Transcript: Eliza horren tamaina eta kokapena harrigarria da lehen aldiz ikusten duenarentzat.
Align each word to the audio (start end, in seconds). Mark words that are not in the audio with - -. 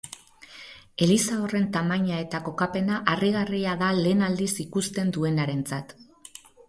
Eliza 1.07 1.35
horren 1.41 1.67
tamaina 1.75 2.17
eta 2.23 2.41
kokapena 2.47 2.97
harrigarria 3.13 3.75
da 3.83 3.91
lehen 3.99 4.25
aldiz 4.31 4.51
ikusten 4.65 5.13
duenarentzat. 5.19 5.95